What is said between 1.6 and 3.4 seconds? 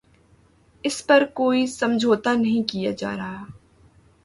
سمجھوتہ نہیں کیا جارہا